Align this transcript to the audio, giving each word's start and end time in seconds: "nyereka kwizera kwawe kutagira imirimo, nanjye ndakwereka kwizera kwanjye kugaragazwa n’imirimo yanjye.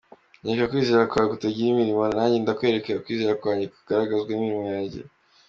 "nyereka 0.43 0.69
kwizera 0.71 1.09
kwawe 1.09 1.27
kutagira 1.31 1.67
imirimo, 1.73 2.01
nanjye 2.15 2.37
ndakwereka 2.39 2.91
kwizera 3.03 3.37
kwanjye 3.41 3.65
kugaragazwa 3.73 4.29
n’imirimo 4.31 4.67
yanjye. 4.75 4.99